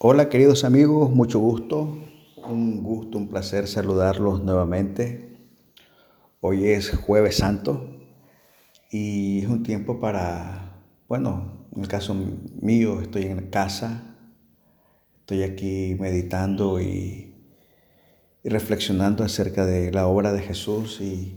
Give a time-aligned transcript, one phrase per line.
[0.00, 1.98] Hola queridos amigos, mucho gusto,
[2.36, 5.36] un gusto, un placer saludarlos nuevamente.
[6.40, 7.98] Hoy es jueves santo
[8.92, 12.14] y es un tiempo para, bueno, en el caso
[12.62, 14.14] mío estoy en casa,
[15.18, 17.34] estoy aquí meditando y,
[18.44, 21.36] y reflexionando acerca de la obra de Jesús y,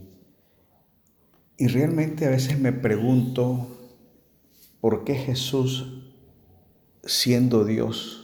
[1.57, 3.75] y realmente a veces me pregunto
[4.81, 6.13] por qué Jesús,
[7.03, 8.20] siendo Dios,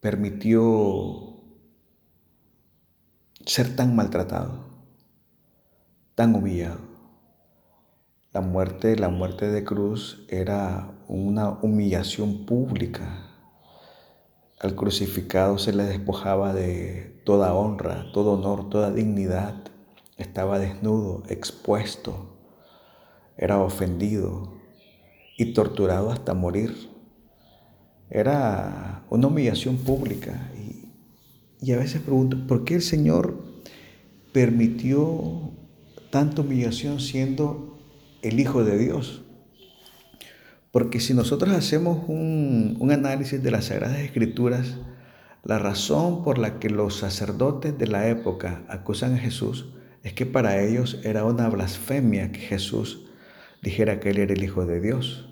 [0.00, 1.36] permitió
[3.44, 4.64] ser tan maltratado,
[6.14, 6.80] tan humillado.
[8.32, 13.26] La muerte, la muerte de cruz era una humillación pública.
[14.58, 19.54] Al crucificado se le despojaba de toda honra, todo honor, toda dignidad.
[20.16, 22.36] Estaba desnudo, expuesto,
[23.36, 24.54] era ofendido
[25.36, 26.99] y torturado hasta morir.
[28.10, 30.50] Era una humillación pública.
[31.62, 33.44] Y, a veces pregunto, ¿por qué el Señor
[34.32, 35.52] permitió
[36.10, 37.78] tanta humillación siendo
[38.22, 39.22] el Hijo de Dios?
[40.72, 44.76] Porque si nosotros hacemos un, un, análisis de las Sagradas Escrituras,
[45.44, 49.66] la razón por la que los sacerdotes de la época acusan a Jesús
[50.02, 53.06] es que para ellos era una blasfemia que Jesús
[53.62, 55.29] dijera que Él era el Hijo de Dios.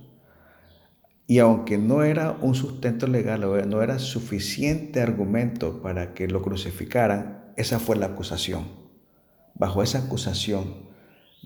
[1.31, 7.53] Y aunque no era un sustento legal, no era suficiente argumento para que lo crucificaran,
[7.55, 8.67] esa fue la acusación.
[9.55, 10.89] Bajo esa acusación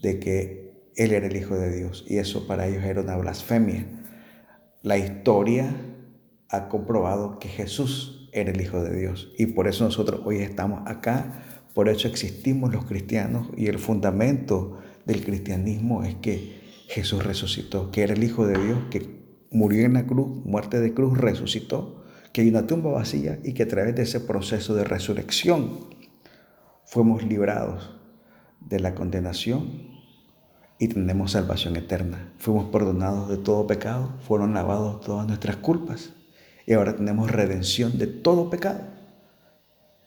[0.00, 2.04] de que él era el Hijo de Dios.
[2.08, 3.84] Y eso para ellos era una blasfemia.
[4.82, 5.74] La historia
[6.48, 9.32] ha comprobado que Jesús era el Hijo de Dios.
[9.36, 11.42] Y por eso nosotros hoy estamos acá.
[11.74, 13.48] Por eso existimos los cristianos.
[13.56, 18.78] Y el fundamento del cristianismo es que Jesús resucitó, que era el Hijo de Dios,
[18.88, 19.21] que
[19.52, 23.64] murió en la cruz, muerte de cruz, resucitó, que hay una tumba vacía y que
[23.64, 25.80] a través de ese proceso de resurrección
[26.84, 27.90] fuimos librados
[28.60, 29.90] de la condenación
[30.78, 32.32] y tenemos salvación eterna.
[32.38, 36.14] Fuimos perdonados de todo pecado, fueron lavados todas nuestras culpas
[36.66, 38.80] y ahora tenemos redención de todo pecado.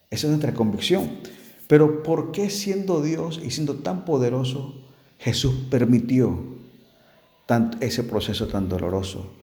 [0.10, 1.10] Esa es nuestra convicción.
[1.68, 4.86] Pero ¿por qué siendo Dios y siendo tan poderoso,
[5.18, 6.56] Jesús permitió
[7.80, 9.34] ese proceso tan doloroso.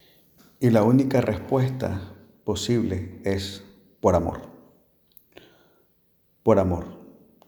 [0.62, 2.14] Y la única respuesta
[2.44, 3.64] posible es
[4.00, 4.42] por amor.
[6.44, 6.84] Por amor.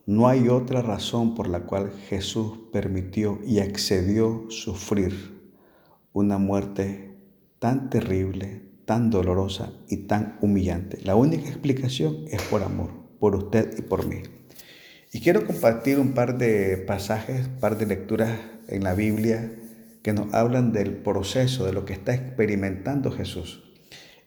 [0.04, 5.14] No hay otra razón por la cual Jesús permitió y accedió sufrir
[6.12, 7.16] una muerte
[7.60, 10.98] tan terrible, tan dolorosa y tan humillante.
[11.04, 14.22] La única explicación es por amor, por usted y por mí.
[15.12, 19.52] Y quiero compartir un par de pasajes, un par de lecturas en la Biblia
[20.04, 23.64] que nos hablan del proceso, de lo que está experimentando Jesús.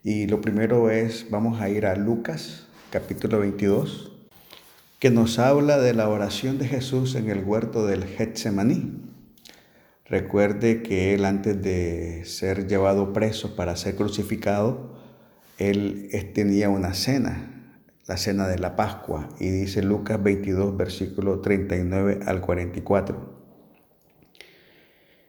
[0.04, 4.12] Y lo primero es, vamos a ir a Lucas capítulo 22,
[4.98, 9.04] que nos habla de la oración de Jesús en el huerto del Getsemaní.
[10.04, 14.98] Recuerde que él antes de ser llevado preso para ser crucificado,
[15.60, 17.78] él tenía una cena,
[18.08, 23.37] la cena de la Pascua, y dice Lucas 22, versículo 39 al 44.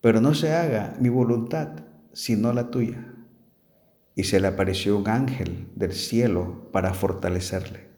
[0.00, 1.68] pero no se haga mi voluntad,
[2.12, 3.06] sino la tuya.
[4.14, 7.88] Y se le apareció un ángel del cielo para fortalecerle.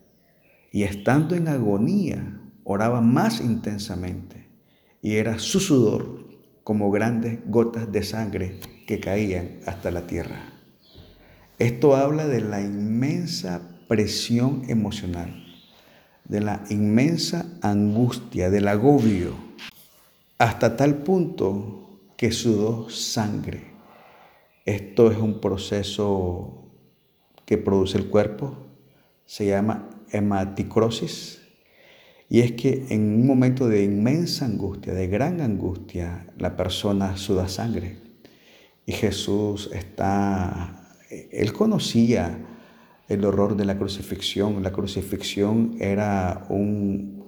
[0.71, 4.49] Y estando en agonía, oraba más intensamente,
[5.01, 6.27] y era su sudor
[6.65, 10.53] como grandes gotas de sangre que caían hasta la tierra.
[11.59, 15.45] Esto habla de la inmensa presión emocional,
[16.25, 19.35] de la inmensa angustia, del agobio,
[20.39, 21.92] hasta tal punto
[22.23, 23.65] que sudó sangre.
[24.65, 26.71] Esto es un proceso
[27.45, 28.59] que produce el cuerpo,
[29.27, 31.43] se llama hematicrosis,
[32.29, 37.49] y es que en un momento de inmensa angustia, de gran angustia, la persona suda
[37.49, 37.97] sangre.
[38.87, 42.39] Y Jesús está, él conocía
[43.09, 44.63] el horror de la crucifixión.
[44.63, 47.22] La crucifixión era un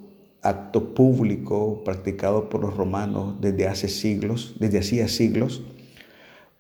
[0.44, 5.62] acto público practicado por los romanos desde hace siglos, desde hacía siglos,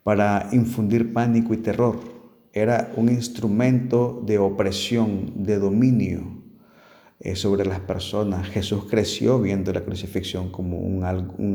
[0.02, 2.14] para infundir pánico y terror
[2.52, 6.44] era un instrumento de opresión, de dominio
[7.18, 8.48] eh, sobre las personas.
[8.48, 11.04] Jesús creció viendo la crucifixión como un,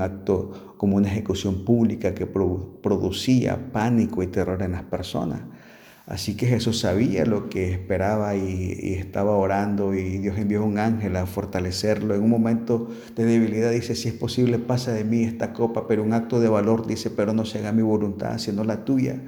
[0.01, 5.41] acto, como una ejecución pública que producía pánico y terror en las personas.
[6.09, 11.15] Así que Jesús sabía lo que esperaba y, estaba orando y Dios envió un ángel
[11.15, 12.15] a fortalecerlo.
[12.15, 16.01] En un momento de debilidad dice, si es posible, pasa de mí esta copa, pero
[16.01, 19.21] un acto de valor dice, pero no se haga mi voluntad, sino la tuya.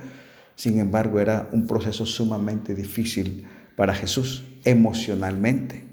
[0.55, 3.45] Sin embargo, era un proceso sumamente difícil
[3.75, 5.83] para Jesús emocionalmente.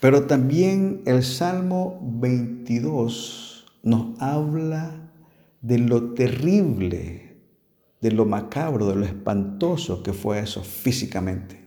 [0.00, 5.08] Pero también el Salmo 22 nos habla
[5.62, 7.25] de lo terrible
[8.00, 11.64] de lo macabro, de lo espantoso que fue eso físicamente.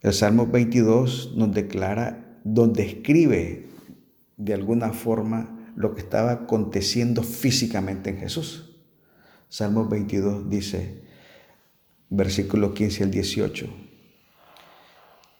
[0.00, 3.68] El Salmo 22 nos declara, donde escribe
[4.36, 8.76] de alguna forma lo que estaba aconteciendo físicamente en Jesús.
[9.48, 11.04] Salmo 22 dice,
[12.10, 13.66] versículo 15 al 18,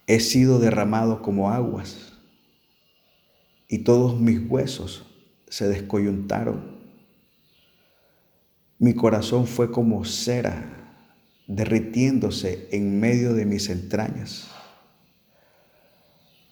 [0.07, 2.15] he sido derramado como aguas
[3.69, 5.05] y todos mis huesos
[5.49, 6.84] se descoyuntaron
[8.79, 10.75] mi corazón fue como cera
[11.47, 14.49] derritiéndose en medio de mis entrañas.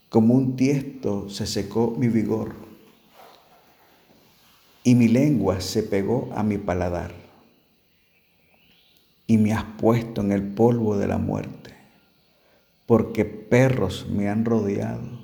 [0.09, 2.55] Como un tiesto se secó mi vigor
[4.85, 7.13] y mi lengua se pegó a mi paladar.
[9.27, 11.75] Y me has puesto en el polvo de la muerte,
[12.87, 15.23] porque perros me han rodeado.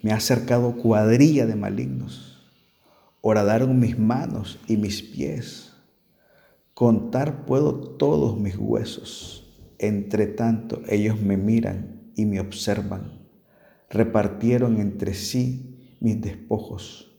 [0.00, 2.31] Me ha cercado cuadrilla de malignos.
[3.22, 5.72] Horadaron mis manos y mis pies
[6.74, 9.46] Contar puedo todos mis huesos.
[9.78, 13.20] Entre tanto, ellos me miran y me observan.
[13.90, 17.14] Repartieron entre sí mis despojos,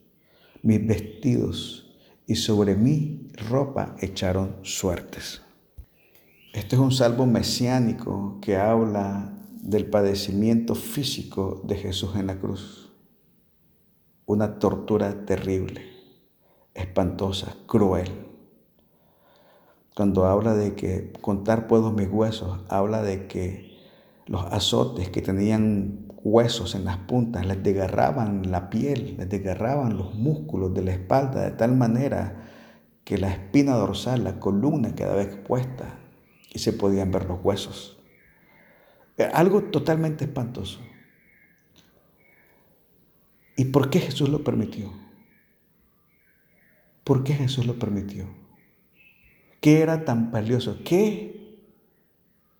[0.63, 1.95] mis vestidos,
[2.25, 5.41] y sobre mi ropa echaron suertes.
[6.53, 12.91] Este es un salvo mesiánico que habla del padecimiento físico de Jesús en la cruz.
[14.25, 15.92] Una tortura terrible,
[16.73, 18.23] espantosa, cruel
[19.95, 23.77] cuando habla de que contar puedo mis huesos, habla de que
[24.25, 30.15] los azotes que tenían huesos en las puntas les desgarraban la piel, les desgarraban los
[30.15, 32.49] músculos de la espalda de tal manera
[33.03, 35.99] que la espina dorsal, la columna quedaba expuesta
[36.51, 37.99] y se podían ver los huesos.
[39.33, 40.79] Algo totalmente espantoso.
[43.55, 45.02] ¿Y por qué Jesús lo permitió?
[47.03, 48.27] ¿Por qué Jesús lo permitió?
[49.59, 50.79] ¿Qué era tan valioso?
[50.83, 51.57] ¿Qué?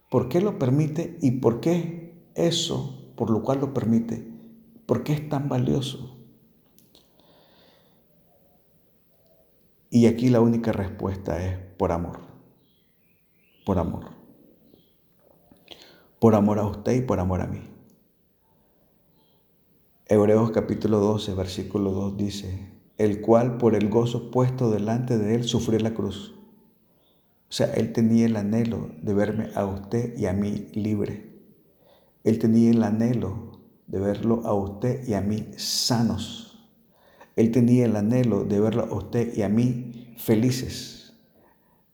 [0.10, 1.18] ¿Por qué lo permite?
[1.22, 4.28] ¿Y por qué eso, por lo cual lo permite,
[4.86, 6.18] por qué es tan valioso?
[9.90, 12.20] Y aquí la única respuesta es por amor.
[13.66, 14.12] Por amor.
[16.20, 17.62] Por amor a usted y por amor a mí.
[20.08, 25.44] Hebreos capítulo 12, versículo 2 dice, el cual por el gozo puesto delante de él
[25.44, 26.34] sufrió la cruz
[27.54, 31.30] o sea, Él tenía el anhelo de verme a usted y a mí libre.
[32.24, 36.68] Él tenía el anhelo de verlo a usted y a mí sanos.
[37.36, 41.14] Él tenía el anhelo de verlo a usted y a mí felices.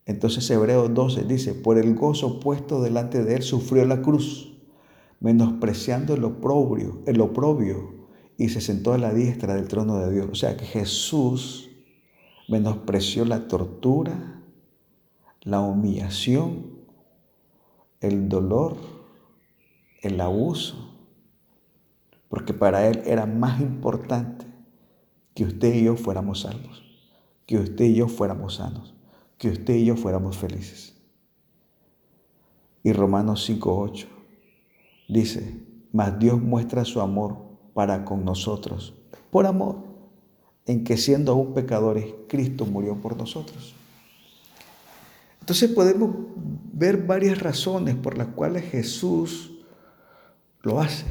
[0.06, 4.58] Entonces Hebreos 12 dice, por el gozo puesto delante de él sufrió la cruz,
[5.20, 7.99] menospreciando el oprobio, el oprobio,
[8.40, 10.30] y se sentó a la diestra del trono de Dios.
[10.32, 11.70] O sea que Jesús
[12.48, 14.42] menospreció la tortura,
[15.42, 16.80] la humillación,
[18.00, 18.78] el dolor,
[20.02, 20.96] el abuso,
[22.30, 24.46] porque para Él era más importante
[25.36, 26.82] que usted y yo fuéramos salvos,
[27.46, 28.96] que usted y yo fuéramos sanos,
[29.38, 30.96] que usted y yo fuéramos felices.
[32.84, 34.08] Y Romanos 5.8
[35.10, 37.49] dice, mas Dios muestra su amor
[37.80, 38.94] para con nosotros,
[39.32, 39.78] por amor,
[40.66, 43.74] en que siendo aún pecadores, Cristo murió por nosotros.
[45.40, 46.14] Entonces podemos
[46.74, 49.64] ver varias razones por las cuales Jesús
[50.62, 51.06] lo hace.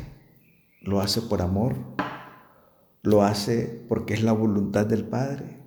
[0.83, 1.75] Lo hace por amor,
[3.03, 5.63] lo hace porque es la voluntad del Padre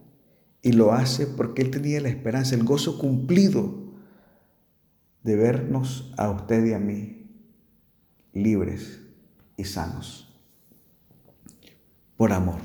[0.61, 3.73] y lo hace porque Él tenía la esperanza, el gozo cumplido
[5.23, 7.25] de vernos a usted y a mí
[8.33, 9.01] libres
[9.57, 10.30] y sanos.
[12.21, 12.59] Por amor.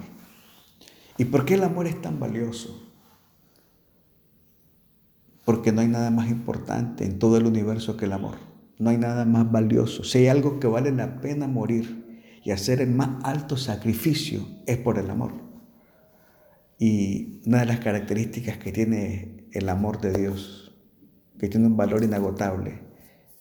[1.16, 2.82] ¿Y por qué el amor es tan valioso?
[5.46, 8.34] porque no hay nada más importante en todo el universo que el amor.
[8.78, 10.04] No hay nada más valioso.
[10.04, 14.76] Si hay algo que vale la pena morir y hacer el más alto sacrificio es
[14.76, 15.32] por el amor.
[16.78, 20.76] Y una de las características que tiene el amor de Dios
[21.38, 22.82] que tiene un valor inagotable,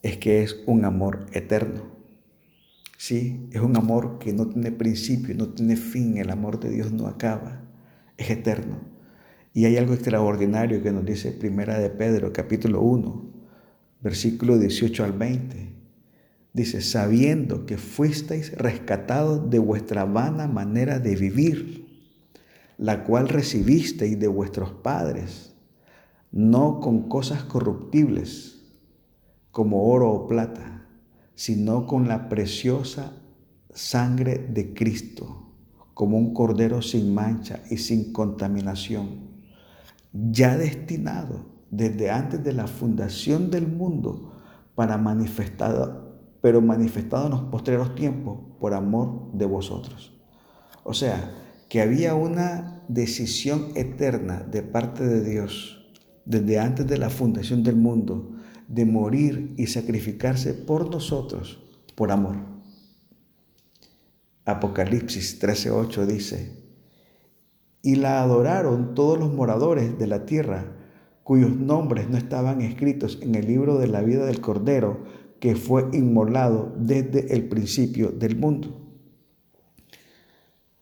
[0.02, 1.96] es que es un amor eterno.
[3.08, 6.92] Sí, es un amor que no tiene principio, no tiene fin, el amor de Dios
[6.92, 7.62] no acaba,
[8.18, 8.80] es eterno.
[9.54, 13.32] Y hay algo extraordinario que nos dice Primera de Pedro, capítulo 1,
[14.02, 15.70] versículo 18 al 20.
[16.52, 22.10] Dice, sabiendo que fuisteis rescatados de vuestra vana manera de vivir,
[22.80, 25.54] la cual recibisteis de vuestros padres,
[26.32, 28.64] no con cosas corruptibles
[29.52, 30.76] como oro o plata,
[31.36, 33.14] sino con la preciosa
[33.74, 35.52] sangre de Cristo,
[35.94, 39.20] como un cordero sin mancha y sin contaminación,
[40.14, 44.32] ya destinado desde antes de la fundación del mundo
[44.76, 50.14] para manifestado, pero manifestado en los postreros tiempos por amor de vosotros.
[50.84, 51.34] O sea,
[51.70, 55.86] que había una decisión eterna de parte de Dios
[56.26, 58.35] desde antes de la fundación del mundo
[58.68, 61.62] de morir y sacrificarse por nosotros
[61.96, 62.38] por amor.
[64.46, 66.66] Apocalipsis 13:8 dice,
[67.82, 70.76] y la adoraron todos los moradores de la tierra
[71.24, 75.04] cuyos nombres no estaban escritos en el libro de la vida del Cordero
[75.40, 78.82] que fue inmolado desde el principio del mundo.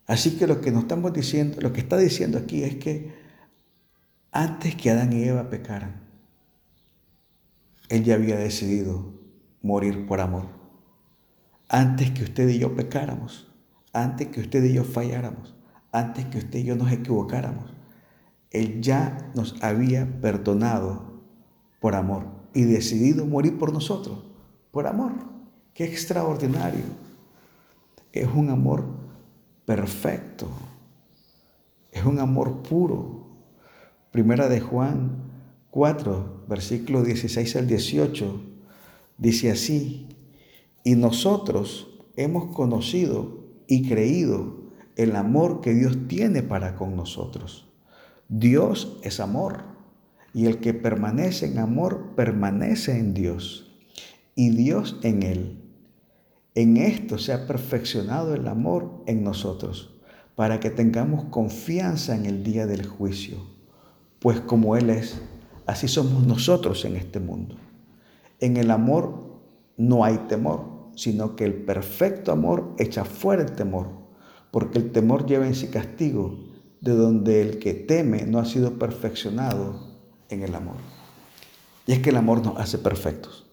[0.05, 3.13] Así que lo que nos estamos diciendo, lo que está diciendo aquí es que
[4.31, 6.02] antes que Adán y Eva pecaran,
[7.89, 9.13] Él ya había decidido
[9.61, 10.47] morir por amor.
[11.69, 13.51] Antes que usted y yo pecáramos,
[13.93, 15.55] antes que usted y yo falláramos,
[15.91, 17.73] antes que usted y yo nos equivocáramos,
[18.51, 21.23] él ya nos había perdonado
[21.79, 24.23] por amor y decidido morir por nosotros,
[24.71, 25.11] por amor.
[25.73, 26.83] Qué extraordinario.
[28.11, 28.85] Es un amor
[29.65, 30.47] perfecto.
[31.91, 33.27] Es un amor puro.
[34.11, 35.22] Primera de Juan
[35.73, 38.41] 4, versículo 16 al 18,
[39.17, 40.07] dice así,
[40.83, 47.73] y nosotros hemos conocido y creído el amor que Dios tiene para con nosotros.
[48.29, 49.63] Dios es amor
[50.31, 53.75] y el que permanece en amor permanece en Dios
[54.35, 55.59] y Dios en él.
[56.53, 59.99] En esto se ha perfeccionado el amor en nosotros
[60.35, 63.37] para que tengamos confianza en el día del juicio,
[64.19, 65.19] pues como Él es,
[65.65, 67.55] así somos nosotros en este mundo.
[68.39, 69.41] En el amor
[69.77, 73.87] no hay temor, sino que el perfecto amor echa fuera el temor,
[74.51, 76.37] porque el temor lleva en sí castigo
[76.81, 79.79] de donde el que teme no ha sido perfeccionado
[80.29, 80.75] en el amor.
[81.87, 83.45] Y es que el amor nos hace perfectos.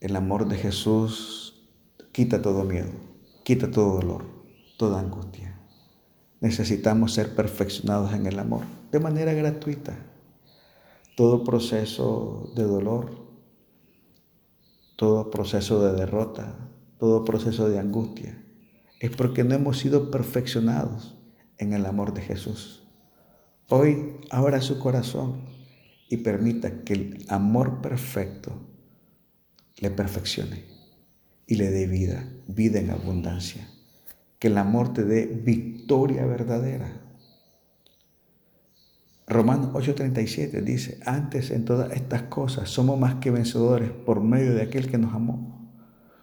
[0.00, 1.68] El amor de Jesús
[2.12, 2.90] quita todo miedo,
[3.42, 4.24] quita todo dolor,
[4.78, 5.58] toda angustia.
[6.40, 9.94] Necesitamos ser perfeccionados en el amor de manera gratuita.
[11.20, 13.10] Todo proceso de dolor,
[14.96, 18.42] todo proceso de derrota, todo proceso de angustia,
[19.00, 21.18] es porque no hemos sido perfeccionados
[21.58, 22.88] en el amor de Jesús.
[23.68, 25.44] Hoy abra su corazón
[26.08, 28.52] y permita que el amor perfecto
[29.76, 30.64] le perfeccione
[31.46, 33.68] y le dé vida, vida en abundancia.
[34.38, 36.99] Que el amor te dé victoria verdadera.
[39.30, 44.62] Romanos 8:37 dice, antes en todas estas cosas somos más que vencedores por medio de
[44.62, 45.70] aquel que nos amó.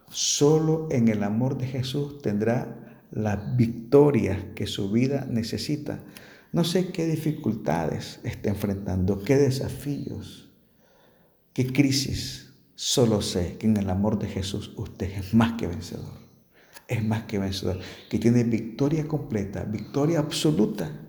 [0.09, 6.03] Solo en el amor de Jesús tendrá las victorias que su vida necesita.
[6.51, 10.49] No sé qué dificultades está enfrentando, qué desafíos,
[11.53, 12.51] qué crisis.
[12.75, 16.27] Solo sé que en el amor de Jesús usted es más que vencedor.
[16.89, 17.79] Es más que vencedor.
[18.09, 21.06] Que tiene victoria completa, victoria absoluta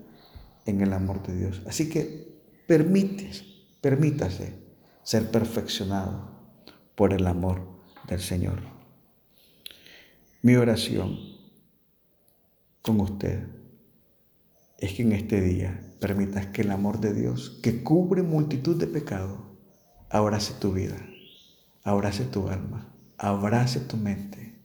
[0.67, 1.62] en el amor de Dios.
[1.67, 2.29] Así que
[2.67, 3.45] permítese,
[3.81, 4.55] permítase
[5.03, 6.31] ser perfeccionado
[6.95, 8.61] por el amor del Señor.
[10.43, 11.19] Mi oración
[12.83, 13.47] con usted
[14.79, 18.87] es que en este día permitas que el amor de Dios, que cubre multitud de
[18.87, 19.41] pecados,
[20.11, 20.97] abrace tu vida,
[21.83, 24.61] abrace tu alma, abrace tu mente,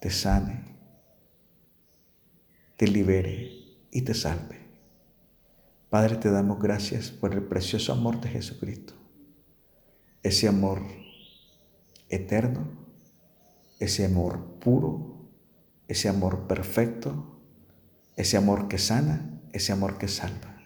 [0.00, 0.64] te sane,
[2.76, 3.57] te libere
[3.90, 4.58] y te salve.
[5.90, 8.92] Padre, te damos gracias por el precioso amor de Jesucristo,
[10.22, 10.82] ese amor
[12.08, 12.68] eterno,
[13.78, 15.28] ese amor puro,
[15.86, 17.40] ese amor perfecto,
[18.16, 20.60] ese amor que sana, ese amor que salva.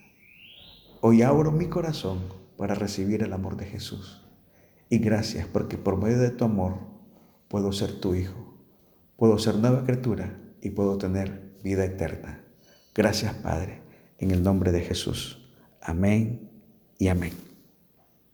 [1.01, 2.21] Hoy abro mi corazón
[2.57, 4.25] para recibir el amor de Jesús.
[4.89, 6.79] Y gracias porque por medio de tu amor
[7.49, 8.55] puedo ser tu hijo,
[9.17, 12.42] puedo ser nueva criatura y puedo tener vida eterna.
[12.95, 13.81] Gracias Padre,
[14.19, 15.39] en el nombre de Jesús.
[15.81, 16.51] Amén
[16.99, 17.52] y amén.